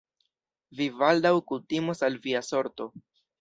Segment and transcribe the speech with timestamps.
[0.79, 2.89] Vi baldaŭ kutimos al via sorto...